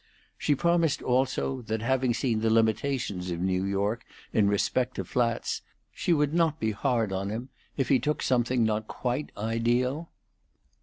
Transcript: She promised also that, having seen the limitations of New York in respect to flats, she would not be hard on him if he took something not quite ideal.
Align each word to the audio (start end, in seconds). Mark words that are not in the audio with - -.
She 0.35 0.55
promised 0.55 1.03
also 1.03 1.61
that, 1.61 1.83
having 1.83 2.15
seen 2.15 2.39
the 2.39 2.49
limitations 2.49 3.29
of 3.29 3.39
New 3.39 3.63
York 3.63 4.03
in 4.33 4.47
respect 4.47 4.95
to 4.95 5.05
flats, 5.05 5.61
she 5.93 6.11
would 6.11 6.33
not 6.33 6.59
be 6.59 6.71
hard 6.71 7.13
on 7.13 7.29
him 7.29 7.49
if 7.77 7.89
he 7.89 7.99
took 7.99 8.23
something 8.23 8.63
not 8.63 8.87
quite 8.87 9.31
ideal. 9.37 10.09